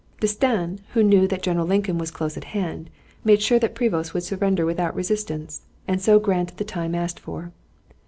[0.19, 2.89] D'Estaing, who knew that General Lincoln was close at hand,
[3.23, 7.51] made sure that Prevost would surrender without resistance, and so granted the time asked for.